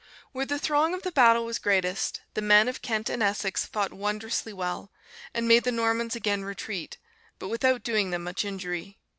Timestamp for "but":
7.37-7.49